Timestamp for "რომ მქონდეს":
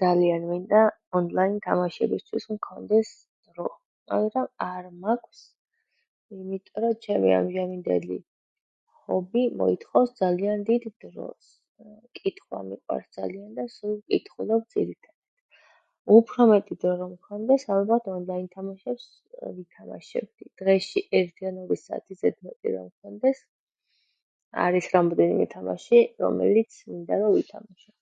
17.02-17.68, 22.78-23.44